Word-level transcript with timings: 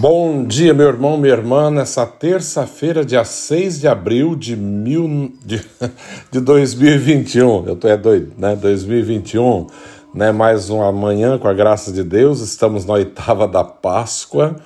Bom 0.00 0.44
dia, 0.44 0.72
meu 0.72 0.88
irmão, 0.88 1.18
minha 1.18 1.34
irmã, 1.34 1.70
nessa 1.70 2.06
terça-feira, 2.06 3.04
dia 3.04 3.24
6 3.24 3.78
de 3.78 3.86
abril 3.86 4.34
de, 4.34 4.56
mil, 4.56 5.30
de, 5.44 5.62
de 6.32 6.40
2021. 6.40 7.66
Eu 7.66 7.76
tô 7.76 7.86
é 7.86 7.96
doido, 7.96 8.32
né? 8.38 8.56
2021, 8.56 9.66
né? 10.14 10.32
Mais 10.32 10.70
uma 10.70 10.90
manhã, 10.90 11.38
com 11.38 11.46
a 11.46 11.52
graça 11.52 11.92
de 11.92 12.02
Deus, 12.02 12.40
estamos 12.40 12.86
na 12.86 12.94
oitava 12.94 13.46
da 13.46 13.62
Páscoa, 13.62 14.56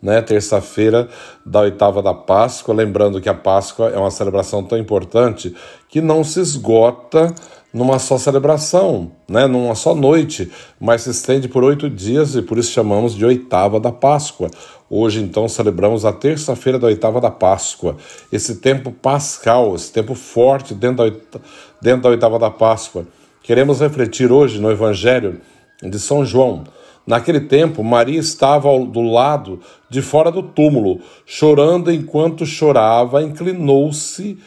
né? 0.00 0.22
Terça-feira 0.22 1.08
da 1.44 1.62
oitava 1.62 2.00
da 2.00 2.14
Páscoa. 2.14 2.72
Lembrando 2.72 3.20
que 3.20 3.28
a 3.28 3.34
Páscoa 3.34 3.90
é 3.90 3.98
uma 3.98 4.10
celebração 4.12 4.62
tão 4.62 4.78
importante 4.78 5.52
que 5.88 6.00
não 6.00 6.22
se 6.22 6.38
esgota 6.38 7.34
numa 7.76 7.98
só 7.98 8.16
celebração, 8.16 9.12
né, 9.28 9.46
numa 9.46 9.74
só 9.74 9.94
noite, 9.94 10.50
mas 10.80 11.02
se 11.02 11.10
estende 11.10 11.46
por 11.46 11.62
oito 11.62 11.90
dias 11.90 12.34
e 12.34 12.40
por 12.40 12.56
isso 12.56 12.72
chamamos 12.72 13.14
de 13.14 13.22
oitava 13.22 13.78
da 13.78 13.92
Páscoa. 13.92 14.50
Hoje, 14.88 15.20
então, 15.20 15.46
celebramos 15.46 16.06
a 16.06 16.12
terça-feira 16.12 16.78
da 16.78 16.86
oitava 16.86 17.20
da 17.20 17.30
Páscoa, 17.30 17.98
esse 18.32 18.56
tempo 18.56 18.90
pascal, 18.90 19.74
esse 19.74 19.92
tempo 19.92 20.14
forte 20.14 20.72
dentro 20.72 20.96
da, 20.96 21.02
oitava, 21.02 21.44
dentro 21.82 22.02
da 22.04 22.08
oitava 22.08 22.38
da 22.38 22.50
Páscoa. 22.50 23.06
Queremos 23.42 23.80
refletir 23.80 24.32
hoje 24.32 24.58
no 24.58 24.70
Evangelho 24.70 25.42
de 25.82 25.98
São 25.98 26.24
João. 26.24 26.64
Naquele 27.06 27.40
tempo, 27.40 27.84
Maria 27.84 28.18
estava 28.18 28.70
do 28.86 29.02
lado 29.02 29.60
de 29.90 30.00
fora 30.00 30.32
do 30.32 30.42
túmulo, 30.42 31.00
chorando 31.26 31.92
enquanto 31.92 32.46
chorava, 32.46 33.22
inclinou-se 33.22 34.38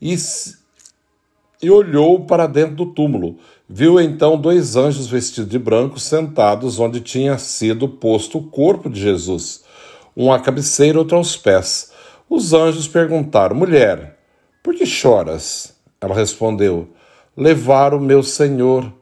e 0.00 0.16
e 1.62 1.70
olhou 1.70 2.24
para 2.26 2.46
dentro 2.46 2.76
do 2.76 2.86
túmulo. 2.86 3.38
Viu 3.68 4.00
então 4.00 4.36
dois 4.36 4.76
anjos 4.76 5.06
vestidos 5.06 5.50
de 5.50 5.58
branco 5.58 5.98
sentados 5.98 6.78
onde 6.78 7.00
tinha 7.00 7.38
sido 7.38 7.88
posto 7.88 8.38
o 8.38 8.42
corpo 8.42 8.88
de 8.88 9.00
Jesus, 9.00 9.64
um 10.16 10.32
à 10.32 10.38
cabeceira, 10.38 10.98
outro 10.98 11.16
aos 11.16 11.36
pés. 11.36 11.92
Os 12.28 12.52
anjos 12.52 12.86
perguntaram: 12.86 13.56
Mulher, 13.56 14.18
por 14.62 14.74
que 14.74 14.86
choras? 14.86 15.74
Ela 16.00 16.14
respondeu: 16.14 16.88
Levaram 17.36 18.00
meu 18.00 18.22
Senhor 18.22 18.92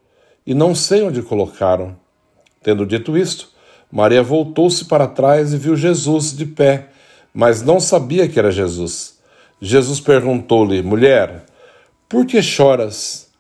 e 0.47 0.55
não 0.55 0.75
sei 0.75 1.03
onde 1.03 1.23
colocaram. 1.23 1.97
Tendo 2.63 2.87
dito 2.87 3.17
isto, 3.17 3.49
Maria 3.93 4.23
voltou-se 4.23 4.87
para 4.87 5.07
trás 5.07 5.53
e 5.53 5.59
viu 5.59 5.77
Jesus 5.77 6.37
de 6.37 6.47
pé, 6.47 6.89
mas 7.33 7.63
não 7.63 7.79
sabia 7.79 8.29
que 8.29 8.39
era 8.39 8.51
Jesus. 8.51 9.19
Jesus 9.61 10.01
perguntou-lhe: 10.01 10.83
Mulher, 10.83 11.45
por 12.09 12.27
que 12.27 12.43
choras? 12.43 13.31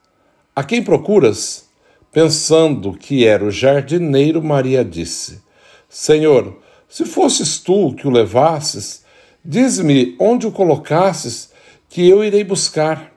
A 0.55 0.63
quem 0.63 0.83
procuras? 0.83 1.69
Pensando 2.13 2.93
que 2.93 3.27
era 3.27 3.45
o 3.45 3.51
jardineiro, 3.51 4.43
Maria 4.43 4.85
disse: 4.85 5.43
Senhor, 5.89 6.61
se 6.89 7.05
fosses 7.05 7.59
tu 7.59 7.95
que 7.95 8.07
o 8.07 8.11
levasses, 8.11 9.05
dize-me 9.45 10.17
onde 10.19 10.47
o 10.47 10.53
colocasses, 10.53 11.53
que 11.89 12.09
eu 12.09 12.25
irei 12.25 12.45
buscar. 12.45 13.13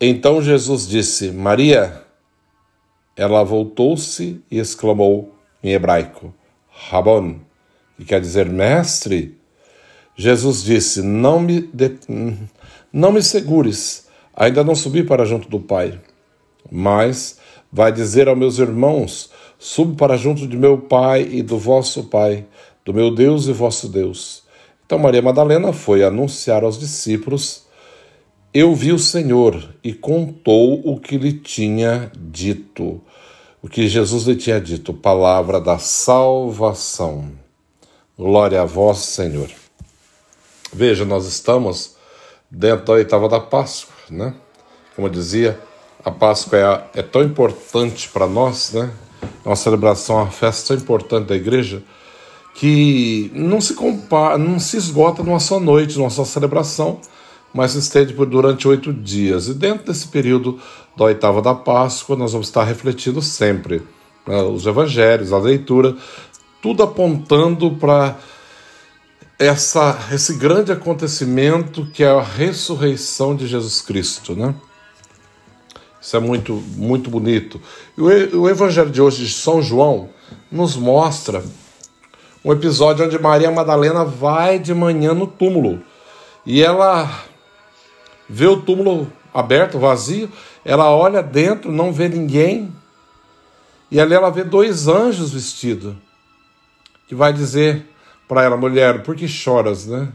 Então 0.00 0.40
Jesus 0.42 0.86
disse: 0.86 1.30
Maria. 1.30 2.04
Ela 3.16 3.42
voltou-se 3.42 4.42
e 4.50 4.58
exclamou 4.58 5.34
em 5.62 5.72
hebraico: 5.72 6.34
Rabon, 6.68 7.40
que 7.96 8.04
quer 8.04 8.20
dizer 8.20 8.46
mestre. 8.46 9.36
Jesus 10.14 10.62
disse: 10.62 11.02
Não 11.02 11.40
me, 11.40 11.62
de... 11.62 11.98
não 12.96 13.12
me 13.12 13.22
segures, 13.22 14.06
ainda 14.34 14.64
não 14.64 14.74
subi 14.74 15.04
para 15.04 15.26
junto 15.26 15.50
do 15.50 15.60
Pai. 15.60 16.00
Mas 16.72 17.36
vai 17.70 17.92
dizer 17.92 18.26
aos 18.26 18.38
meus 18.38 18.58
irmãos: 18.58 19.30
Subo 19.58 19.94
para 19.96 20.16
junto 20.16 20.46
de 20.46 20.56
meu 20.56 20.78
Pai 20.78 21.28
e 21.30 21.42
do 21.42 21.58
vosso 21.58 22.04
Pai, 22.04 22.46
do 22.86 22.94
meu 22.94 23.14
Deus 23.14 23.48
e 23.48 23.52
vosso 23.52 23.86
Deus. 23.86 24.44
Então 24.86 24.98
Maria 24.98 25.20
Madalena 25.20 25.74
foi 25.74 26.02
anunciar 26.02 26.64
aos 26.64 26.78
discípulos: 26.78 27.66
Eu 28.54 28.74
vi 28.74 28.92
o 28.92 28.98
Senhor 28.98 29.74
e 29.84 29.92
contou 29.92 30.80
o 30.82 30.98
que 30.98 31.18
lhe 31.18 31.34
tinha 31.34 32.10
dito. 32.16 33.02
O 33.62 33.68
que 33.68 33.88
Jesus 33.88 34.24
lhe 34.24 34.36
tinha 34.36 34.58
dito, 34.58 34.94
palavra 34.94 35.60
da 35.60 35.76
salvação. 35.76 37.30
Glória 38.16 38.62
a 38.62 38.64
vós, 38.64 39.00
Senhor. 39.00 39.50
Veja, 40.72 41.04
nós 41.04 41.26
estamos 41.26 41.95
dentro 42.50 42.86
da 42.86 42.92
oitava 42.94 43.28
da 43.28 43.40
Páscoa, 43.40 43.94
né? 44.10 44.34
Como 44.94 45.06
eu 45.08 45.12
dizia, 45.12 45.60
a 46.04 46.10
Páscoa 46.10 46.58
é, 46.94 47.00
é 47.00 47.02
tão 47.02 47.22
importante 47.22 48.08
para 48.08 48.26
nós, 48.26 48.72
né? 48.72 48.90
É 49.44 49.48
uma 49.48 49.56
celebração, 49.56 50.16
uma 50.16 50.30
festa 50.30 50.68
tão 50.68 50.82
importante 50.82 51.26
da 51.26 51.36
igreja 51.36 51.82
que 52.54 53.30
não 53.34 53.60
se 53.60 53.74
compara, 53.74 54.38
não 54.38 54.58
se 54.58 54.76
esgota 54.76 55.22
numa 55.22 55.38
só 55.38 55.60
noite, 55.60 55.98
numa 55.98 56.08
só 56.08 56.24
celebração, 56.24 57.00
mas 57.52 57.72
se 57.72 57.78
estende 57.78 58.14
por 58.14 58.26
durante 58.26 58.66
oito 58.66 58.92
dias. 58.92 59.48
E 59.48 59.54
dentro 59.54 59.86
desse 59.86 60.08
período 60.08 60.58
da 60.96 61.04
oitava 61.04 61.42
da 61.42 61.54
Páscoa, 61.54 62.16
nós 62.16 62.32
vamos 62.32 62.48
estar 62.48 62.64
refletindo 62.64 63.20
sempre 63.20 63.82
né, 64.26 64.42
os 64.42 64.66
evangelhos, 64.66 65.32
a 65.32 65.38
leitura, 65.38 65.94
tudo 66.62 66.82
apontando 66.82 67.72
para 67.72 68.16
essa, 69.38 69.98
esse 70.12 70.34
grande 70.34 70.72
acontecimento 70.72 71.86
que 71.86 72.02
é 72.02 72.10
a 72.10 72.22
ressurreição 72.22 73.36
de 73.36 73.46
Jesus 73.46 73.82
Cristo, 73.82 74.34
né? 74.34 74.54
Isso 76.00 76.16
é 76.16 76.20
muito, 76.20 76.54
muito 76.76 77.10
bonito. 77.10 77.60
E 77.96 78.00
o, 78.00 78.42
o 78.42 78.48
Evangelho 78.48 78.90
de 78.90 79.02
hoje 79.02 79.26
de 79.26 79.32
São 79.32 79.60
João 79.60 80.08
nos 80.50 80.76
mostra 80.76 81.44
um 82.44 82.52
episódio 82.52 83.04
onde 83.04 83.18
Maria 83.18 83.50
Madalena 83.50 84.04
vai 84.04 84.58
de 84.58 84.72
manhã 84.72 85.12
no 85.12 85.26
túmulo 85.26 85.82
e 86.46 86.62
ela 86.62 87.24
vê 88.28 88.46
o 88.46 88.60
túmulo 88.60 89.10
aberto, 89.34 89.78
vazio, 89.78 90.30
ela 90.64 90.90
olha 90.90 91.22
dentro, 91.22 91.70
não 91.70 91.92
vê 91.92 92.08
ninguém, 92.08 92.72
e 93.90 94.00
ali 94.00 94.14
ela 94.14 94.30
vê 94.30 94.44
dois 94.44 94.88
anjos 94.88 95.32
vestidos, 95.32 95.94
que 97.06 97.14
vai 97.14 97.32
dizer 97.32 97.86
para 98.28 98.42
ela, 98.42 98.56
mulher, 98.56 99.02
por 99.02 99.14
que 99.14 99.28
choras, 99.28 99.86
né? 99.86 100.12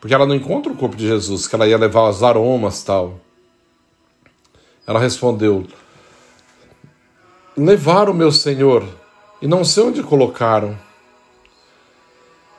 Porque 0.00 0.14
ela 0.14 0.26
não 0.26 0.34
encontra 0.34 0.72
o 0.72 0.76
corpo 0.76 0.96
de 0.96 1.06
Jesus, 1.06 1.46
que 1.46 1.54
ela 1.54 1.68
ia 1.68 1.76
levar 1.76 2.08
os 2.08 2.22
aromas 2.22 2.82
tal. 2.82 3.20
Ela 4.86 4.98
respondeu: 4.98 5.66
Levaram 7.56 8.14
meu 8.14 8.32
Senhor 8.32 8.82
e 9.42 9.46
não 9.46 9.64
sei 9.64 9.84
onde 9.84 10.02
colocaram. 10.02 10.76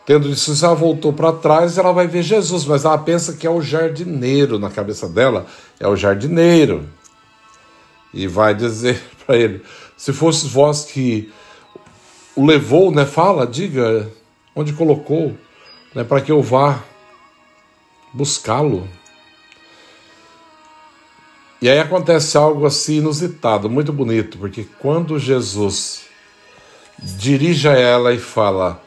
Tendo 0.06 0.30
isso, 0.30 0.66
ela 0.66 0.74
voltou 0.76 1.14
para 1.14 1.32
trás 1.32 1.76
e 1.76 1.80
ela 1.80 1.92
vai 1.92 2.08
ver 2.08 2.24
Jesus, 2.24 2.66
mas 2.66 2.86
ela 2.86 2.98
pensa 2.98 3.34
que 3.34 3.46
é 3.46 3.50
o 3.50 3.62
jardineiro 3.62 4.58
na 4.58 4.70
cabeça 4.70 5.08
dela, 5.08 5.46
é 5.80 5.88
o 5.88 5.96
jardineiro. 5.96 6.88
E 8.14 8.28
vai 8.28 8.54
dizer 8.54 9.02
para 9.26 9.36
ele: 9.36 9.64
Se 9.98 10.14
fosse 10.14 10.48
vós 10.48 10.86
que 10.86 11.32
o 12.36 12.46
levou, 12.46 12.92
né? 12.92 13.06
Fala, 13.06 13.46
diga 13.46 14.12
onde 14.56 14.74
colocou, 14.74 15.38
né? 15.94 16.04
Para 16.04 16.22
que 16.22 16.32
eu 16.32 16.42
vá 16.42 16.84
buscá-lo. 18.14 18.88
E 21.62 21.70
aí 21.70 21.80
acontece 21.80 22.38
algo 22.38 22.66
assim 22.66 22.98
inusitado, 22.98 23.70
muito 23.70 23.94
bonito, 23.94 24.40
porque 24.40 24.66
quando 24.80 25.20
Jesus 25.20 26.06
dirige 26.98 27.68
a 27.68 27.74
ela 27.74 28.12
e 28.14 28.18
fala, 28.18 28.82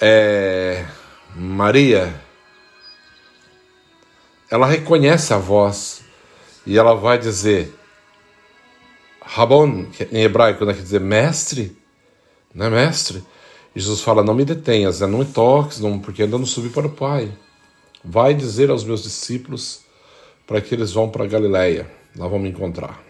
é, 0.00 0.86
Maria, 1.36 2.14
ela 4.50 4.66
reconhece 4.66 5.34
a 5.34 5.36
voz 5.36 6.02
e 6.66 6.78
ela 6.78 6.94
vai 6.94 7.18
dizer, 7.18 7.74
Rabon, 9.20 9.86
em 10.10 10.22
hebraico, 10.22 10.64
né, 10.64 10.72
quer 10.72 10.82
dizer 10.82 11.00
mestre, 11.00 11.76
né, 12.54 12.70
mestre? 12.70 13.22
Jesus 13.74 14.00
fala: 14.00 14.22
Não 14.22 14.34
me 14.34 14.44
detenhas, 14.44 15.00
né? 15.00 15.06
não 15.06 15.18
me 15.18 15.24
toques, 15.24 15.80
não, 15.80 15.98
porque 15.98 16.22
ainda 16.22 16.38
não 16.38 16.46
subi 16.46 16.68
para 16.68 16.86
o 16.86 16.90
Pai. 16.90 17.32
Vai 18.04 18.34
dizer 18.34 18.70
aos 18.70 18.84
meus 18.84 19.02
discípulos 19.02 19.80
para 20.46 20.60
que 20.60 20.74
eles 20.74 20.92
vão 20.92 21.08
para 21.08 21.26
Galiléia, 21.26 21.90
lá 22.16 22.28
vão 22.28 22.38
me 22.38 22.50
encontrar. 22.50 23.02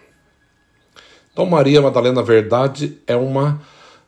Então, 1.32 1.44
Maria 1.46 1.82
Madalena, 1.82 2.16
na 2.16 2.22
verdade, 2.22 2.96
é 3.06 3.16
uma 3.16 3.60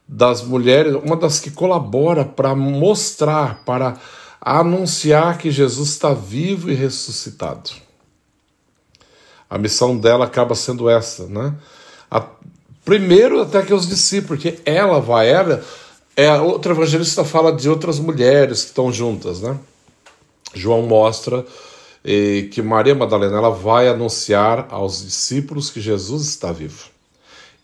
das 0.06 0.42
mulheres, 0.42 0.94
uma 0.94 1.16
das 1.16 1.40
que 1.40 1.50
colabora 1.50 2.24
para 2.24 2.54
mostrar, 2.54 3.64
para 3.64 3.98
anunciar 4.40 5.36
que 5.36 5.50
Jesus 5.50 5.88
está 5.88 6.14
vivo 6.14 6.70
e 6.70 6.74
ressuscitado. 6.74 7.70
A 9.50 9.58
missão 9.58 9.98
dela 9.98 10.24
acaba 10.24 10.54
sendo 10.54 10.88
essa, 10.88 11.26
né? 11.26 11.56
A, 12.08 12.24
Primeiro, 12.86 13.42
até 13.42 13.62
que 13.62 13.74
os 13.74 13.88
discípulos, 13.88 14.40
porque 14.40 14.60
ela 14.64 15.00
vai, 15.00 15.28
ela, 15.28 15.60
é, 16.16 16.32
outro 16.34 16.72
evangelista 16.72 17.24
fala 17.24 17.52
de 17.52 17.68
outras 17.68 17.98
mulheres 17.98 18.60
que 18.62 18.68
estão 18.68 18.92
juntas, 18.92 19.40
né? 19.40 19.58
João 20.54 20.82
mostra 20.82 21.44
eh, 22.04 22.48
que 22.52 22.62
Maria 22.62 22.94
Madalena 22.94 23.38
ela 23.38 23.50
vai 23.50 23.88
anunciar 23.88 24.68
aos 24.70 25.04
discípulos 25.04 25.68
que 25.68 25.80
Jesus 25.80 26.28
está 26.28 26.52
vivo. 26.52 26.84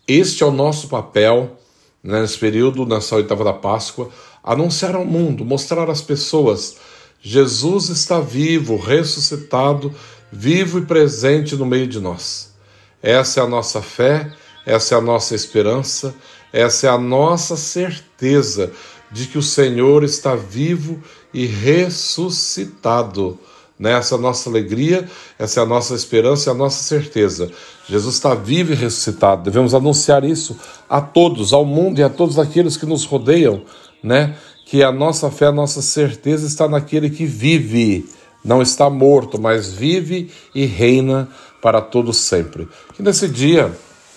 Este 0.08 0.42
é 0.42 0.46
o 0.46 0.50
nosso 0.50 0.88
papel 0.88 1.56
né, 2.02 2.20
nesse 2.20 2.36
período, 2.36 2.84
nessa 2.84 3.14
oitava 3.14 3.44
da 3.44 3.52
Páscoa, 3.52 4.10
anunciar 4.42 4.96
ao 4.96 5.04
mundo, 5.04 5.44
mostrar 5.44 5.88
às 5.88 6.02
pessoas: 6.02 6.78
Jesus 7.20 7.90
está 7.90 8.18
vivo, 8.18 8.76
ressuscitado, 8.76 9.94
vivo 10.32 10.80
e 10.80 10.82
presente 10.84 11.54
no 11.54 11.64
meio 11.64 11.86
de 11.86 12.00
nós. 12.00 12.52
Essa 13.00 13.38
é 13.38 13.42
a 13.44 13.48
nossa 13.48 13.80
fé, 13.80 14.32
essa 14.64 14.94
é 14.94 14.98
a 14.98 15.00
nossa 15.00 15.34
esperança, 15.34 16.14
essa 16.52 16.86
é 16.86 16.90
a 16.90 16.98
nossa 16.98 17.56
certeza 17.56 18.70
de 19.10 19.26
que 19.26 19.38
o 19.38 19.42
Senhor 19.42 20.04
está 20.04 20.34
vivo 20.34 21.02
e 21.32 21.46
ressuscitado. 21.46 23.38
Nessa 23.78 24.16
nossa 24.16 24.48
alegria, 24.48 25.08
essa 25.36 25.58
é 25.58 25.62
a 25.64 25.66
nossa 25.66 25.94
esperança 25.94 26.48
e 26.48 26.52
a 26.52 26.54
nossa 26.54 26.84
certeza. 26.84 27.50
Jesus 27.88 28.14
está 28.14 28.32
vivo 28.32 28.72
e 28.72 28.76
ressuscitado. 28.76 29.42
Devemos 29.42 29.74
anunciar 29.74 30.22
isso 30.22 30.56
a 30.88 31.00
todos, 31.00 31.52
ao 31.52 31.64
mundo 31.64 31.98
e 31.98 32.02
a 32.02 32.08
todos 32.08 32.38
aqueles 32.38 32.76
que 32.76 32.86
nos 32.86 33.04
rodeiam, 33.04 33.62
né? 34.00 34.36
Que 34.66 34.84
a 34.84 34.92
nossa 34.92 35.32
fé, 35.32 35.46
a 35.46 35.52
nossa 35.52 35.82
certeza 35.82 36.46
está 36.46 36.68
naquele 36.68 37.10
que 37.10 37.26
vive, 37.26 38.08
não 38.44 38.62
está 38.62 38.88
morto, 38.88 39.40
mas 39.40 39.72
vive 39.72 40.30
e 40.54 40.64
reina 40.64 41.28
para 41.60 41.80
todos 41.80 42.18
sempre. 42.18 42.68
Que 42.94 43.02
nesse 43.02 43.26
dia 43.26 43.72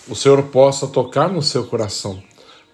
o 0.08 0.14
Senhor 0.14 0.42
possa 0.44 0.86
tocar 0.86 1.28
no 1.28 1.42
seu 1.42 1.64
coração, 1.64 2.22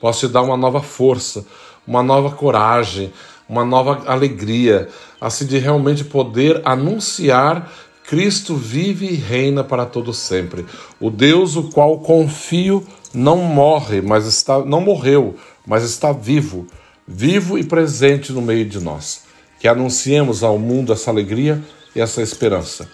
possa 0.01 0.27
te 0.27 0.33
dar 0.33 0.43
uma 0.43 0.57
nova 0.57 0.83
força, 0.83 1.47
uma 1.87 2.03
nova 2.03 2.31
coragem, 2.31 3.13
uma 3.49 3.65
nova 3.65 4.03
alegria, 4.07 4.89
assim 5.21 5.47
de 5.47 5.59
realmente 5.59 6.05
poder 6.05 6.61
anunciar 6.65 7.71
Cristo 8.05 8.57
vive 8.57 9.07
e 9.07 9.15
reina 9.15 9.63
para 9.65 9.87
todo 9.87 10.13
sempre. 10.13 10.67
O 11.01 11.09
Deus 11.09 11.57
o 11.57 11.71
qual 11.71 11.99
confio 12.01 12.87
não 13.15 13.39
morre, 13.39 14.03
mas 14.03 14.27
está 14.27 14.59
não 14.65 14.81
morreu, 14.81 15.37
mas 15.67 15.83
está 15.85 16.13
vivo, 16.13 16.67
vivo 17.07 17.59
e 17.59 17.65
presente 17.65 18.33
no 18.33 18.43
meio 18.43 18.65
de 18.65 18.81
nós. 18.81 19.23
Que 19.61 19.69
anunciemos 19.69 20.43
ao 20.43 20.59
mundo 20.59 20.93
essa 20.93 21.11
alegria 21.11 21.63
e 21.95 22.01
essa 22.01 22.21
esperança. 22.21 22.89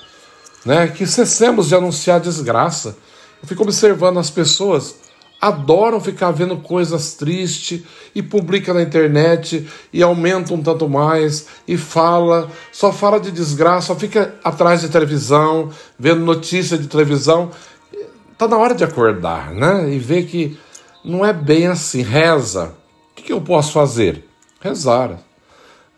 Né? 0.65 0.89
Que 0.89 1.07
cessemos 1.07 1.69
de 1.69 1.75
anunciar 1.75 2.21
desgraça. 2.21 2.97
Eu 3.43 3.49
fico 3.49 3.63
observando 3.63 4.19
as 4.19 4.31
pessoas 4.31 4.97
adoram 5.41 6.01
ficar 6.01 6.33
vendo 6.33 6.57
coisas 6.57 7.15
tristes 7.15 7.83
e 8.15 8.23
publica 8.23 8.75
na 8.75 8.83
internet 8.83 9.67
e 9.93 10.03
aumenta 10.03 10.53
um 10.53 10.63
tanto 10.63 10.89
mais 10.89 11.47
e 11.67 11.77
fala, 11.77 12.51
só 12.73 12.93
fala 12.93 13.21
de 13.21 13.31
desgraça, 13.31 13.89
só 13.89 13.97
fica 13.97 14.35
atrás 14.43 14.81
de 14.81 14.89
televisão, 14.89 15.71
vendo 15.99 16.25
notícia 16.25 16.77
de 16.77 16.89
televisão. 16.89 17.51
Tá 18.37 18.49
na 18.49 18.57
hora 18.57 18.75
de 18.75 18.85
acordar, 18.85 19.53
né? 19.53 19.93
E 19.93 19.99
ver 19.99 20.27
que 20.27 20.59
não 21.05 21.25
é 21.25 21.33
bem 21.33 21.67
assim. 21.67 22.03
Reza. 22.03 22.75
O 23.13 23.23
que 23.23 23.33
eu 23.33 23.41
posso 23.41 23.73
fazer? 23.73 24.25
Rezar. 24.61 25.19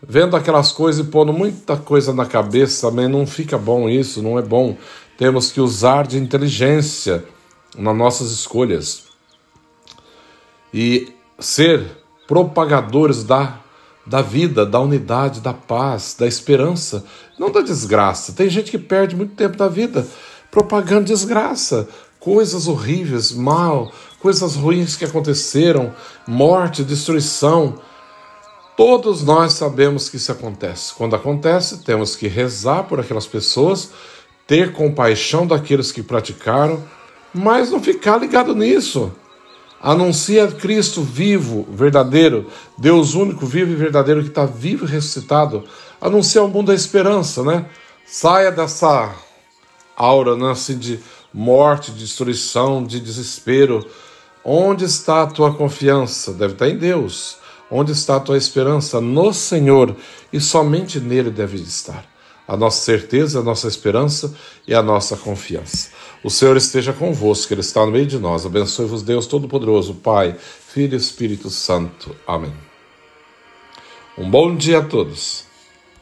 Vendo 0.02 0.34
aquelas 0.34 0.72
coisas 0.72 1.06
e 1.06 1.10
pondo 1.10 1.32
muita 1.32 1.76
coisa 1.76 2.14
na 2.14 2.24
cabeça 2.24 2.88
também 2.88 3.06
não 3.06 3.26
fica 3.26 3.58
bom 3.58 3.88
isso, 3.88 4.22
não 4.22 4.38
é 4.38 4.42
bom. 4.42 4.76
Temos 5.20 5.52
que 5.52 5.60
usar 5.60 6.06
de 6.06 6.16
inteligência 6.16 7.22
nas 7.76 7.94
nossas 7.94 8.30
escolhas 8.30 9.02
e 10.72 11.12
ser 11.38 11.86
propagadores 12.26 13.22
da, 13.22 13.60
da 14.06 14.22
vida, 14.22 14.64
da 14.64 14.80
unidade, 14.80 15.42
da 15.42 15.52
paz, 15.52 16.16
da 16.18 16.26
esperança, 16.26 17.04
não 17.38 17.52
da 17.52 17.60
desgraça. 17.60 18.32
Tem 18.32 18.48
gente 18.48 18.70
que 18.70 18.78
perde 18.78 19.14
muito 19.14 19.34
tempo 19.34 19.58
da 19.58 19.68
vida 19.68 20.06
propagando 20.50 21.04
desgraça, 21.04 21.86
coisas 22.18 22.66
horríveis, 22.66 23.30
mal, 23.30 23.92
coisas 24.20 24.56
ruins 24.56 24.96
que 24.96 25.04
aconteceram, 25.04 25.94
morte, 26.26 26.82
destruição. 26.82 27.74
Todos 28.74 29.22
nós 29.22 29.52
sabemos 29.52 30.08
que 30.08 30.16
isso 30.16 30.32
acontece. 30.32 30.94
Quando 30.94 31.14
acontece, 31.14 31.84
temos 31.84 32.16
que 32.16 32.26
rezar 32.26 32.84
por 32.84 32.98
aquelas 32.98 33.26
pessoas, 33.26 33.90
ter 34.50 34.72
compaixão 34.72 35.46
daqueles 35.46 35.92
que 35.92 36.02
praticaram, 36.02 36.82
mas 37.32 37.70
não 37.70 37.80
ficar 37.80 38.16
ligado 38.16 38.52
nisso. 38.52 39.12
Anuncia 39.80 40.48
Cristo 40.48 41.02
vivo, 41.02 41.68
verdadeiro, 41.70 42.48
Deus 42.76 43.14
único, 43.14 43.46
vivo 43.46 43.70
e 43.70 43.76
verdadeiro, 43.76 44.24
que 44.24 44.28
está 44.28 44.44
vivo 44.44 44.86
e 44.86 44.88
ressuscitado. 44.88 45.62
Anuncia 46.00 46.40
ao 46.40 46.48
mundo 46.48 46.72
a 46.72 46.74
esperança, 46.74 47.44
né? 47.44 47.66
Saia 48.04 48.50
dessa 48.50 49.14
aura 49.96 50.34
né, 50.36 50.50
assim, 50.50 50.76
de 50.76 50.98
morte, 51.32 51.92
de 51.92 52.00
destruição, 52.00 52.82
de 52.82 52.98
desespero. 52.98 53.86
Onde 54.44 54.84
está 54.84 55.22
a 55.22 55.26
tua 55.28 55.54
confiança? 55.54 56.32
Deve 56.32 56.54
estar 56.54 56.68
em 56.68 56.76
Deus. 56.76 57.36
Onde 57.70 57.92
está 57.92 58.16
a 58.16 58.20
tua 58.20 58.36
esperança? 58.36 59.00
No 59.00 59.32
Senhor. 59.32 59.94
E 60.32 60.40
somente 60.40 60.98
nele 60.98 61.30
deve 61.30 61.56
estar 61.58 62.04
a 62.50 62.56
nossa 62.56 62.84
certeza, 62.84 63.38
a 63.38 63.42
nossa 63.44 63.68
esperança 63.68 64.34
e 64.66 64.74
a 64.74 64.82
nossa 64.82 65.16
confiança. 65.16 65.90
O 66.24 66.28
Senhor 66.28 66.56
esteja 66.56 66.92
convosco, 66.92 67.54
Ele 67.54 67.60
está 67.60 67.86
no 67.86 67.92
meio 67.92 68.06
de 68.06 68.18
nós. 68.18 68.44
Abençoe-vos, 68.44 69.04
Deus 69.04 69.28
Todo-Poderoso, 69.28 69.94
Pai, 69.94 70.34
Filho 70.66 70.94
e 70.94 70.96
Espírito 70.96 71.48
Santo. 71.48 72.14
Amém. 72.26 72.52
Um 74.18 74.28
bom 74.28 74.56
dia 74.56 74.80
a 74.80 74.82
todos. 74.82 75.44